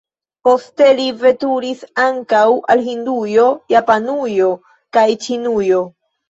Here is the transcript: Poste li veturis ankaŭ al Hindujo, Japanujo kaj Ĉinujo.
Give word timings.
Poste 0.47 0.85
li 0.99 1.03
veturis 1.23 1.83
ankaŭ 2.03 2.45
al 2.77 2.81
Hindujo, 2.87 3.45
Japanujo 3.75 4.49
kaj 4.99 5.05
Ĉinujo. 5.29 5.85